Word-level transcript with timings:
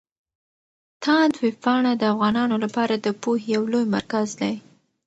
تاند 1.03 1.33
ویبپاڼه 1.43 1.91
د 1.97 2.03
افغانانو 2.13 2.55
لپاره 2.63 2.93
د 2.97 3.07
پوهې 3.21 3.47
يو 3.55 3.63
لوی 3.71 3.85
مرکز 3.95 4.27
دی. 4.41 4.53